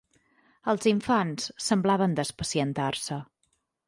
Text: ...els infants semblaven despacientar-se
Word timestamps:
...els 0.71 0.85
infants 0.91 1.45
semblaven 1.65 2.15
despacientar-se 2.21 3.19